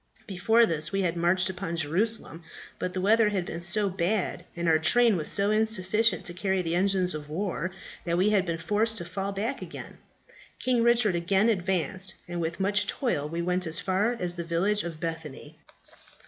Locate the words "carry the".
6.33-6.73